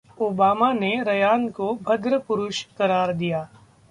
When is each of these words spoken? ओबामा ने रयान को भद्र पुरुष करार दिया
ओबामा 0.21 0.71
ने 0.73 0.89
रयान 1.03 1.47
को 1.49 1.73
भद्र 1.83 2.17
पुरुष 2.19 2.63
करार 2.77 3.13
दिया 3.13 3.47